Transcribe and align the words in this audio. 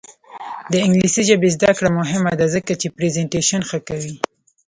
د 0.71 0.73
انګلیسي 0.85 1.21
ژبې 1.29 1.49
زده 1.55 1.71
کړه 1.77 1.89
مهمه 1.99 2.33
ده 2.39 2.45
ځکه 2.55 2.71
چې 2.81 2.93
پریزنټیشن 2.97 3.61
ښه 3.69 3.79
کوي. 3.87 4.15